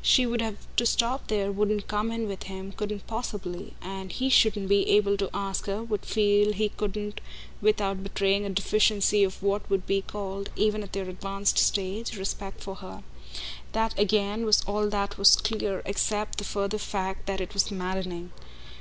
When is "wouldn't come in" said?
1.50-2.28